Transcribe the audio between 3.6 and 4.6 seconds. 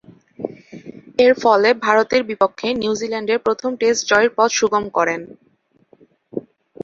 test জয়ের পথ